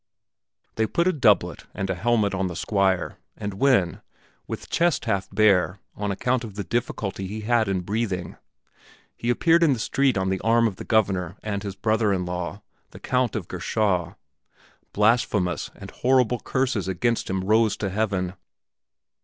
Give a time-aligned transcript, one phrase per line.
[0.77, 4.01] They put a doublet and a helmet on the Squire and when,
[4.47, 8.35] with chest half bare on account of the difficulty he had in breathing,
[9.15, 12.25] he appeared in the street on the arm of the Governor and his brother in
[12.25, 14.15] law, the Count of Gerschau,
[14.91, 18.33] blasphemous and horrible curses against him rose to heaven.